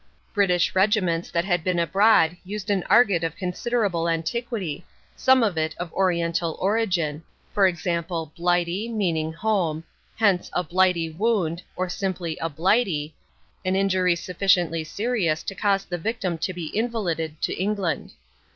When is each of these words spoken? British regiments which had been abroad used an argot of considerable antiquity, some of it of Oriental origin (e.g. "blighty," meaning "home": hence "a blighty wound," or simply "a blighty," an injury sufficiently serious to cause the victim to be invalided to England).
British 0.33 0.73
regiments 0.73 1.31
which 1.31 1.45
had 1.45 1.63
been 1.63 1.77
abroad 1.77 2.35
used 2.43 2.71
an 2.71 2.81
argot 2.89 3.23
of 3.23 3.35
considerable 3.37 4.09
antiquity, 4.09 4.83
some 5.15 5.43
of 5.43 5.59
it 5.59 5.75
of 5.77 5.93
Oriental 5.93 6.57
origin 6.59 7.21
(e.g. 7.63 7.99
"blighty," 8.35 8.89
meaning 8.89 9.31
"home": 9.31 9.83
hence 10.17 10.49
"a 10.53 10.63
blighty 10.63 11.11
wound," 11.11 11.61
or 11.75 11.87
simply 11.87 12.35
"a 12.41 12.49
blighty," 12.49 13.13
an 13.63 13.75
injury 13.75 14.15
sufficiently 14.15 14.83
serious 14.83 15.43
to 15.43 15.53
cause 15.53 15.85
the 15.85 15.99
victim 15.99 16.35
to 16.39 16.51
be 16.51 16.75
invalided 16.75 17.39
to 17.39 17.53
England). 17.55 18.13